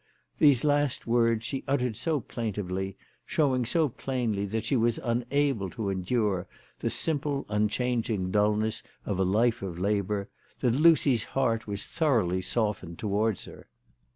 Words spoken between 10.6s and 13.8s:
that Lucy's heart was thoroughly softened towards her.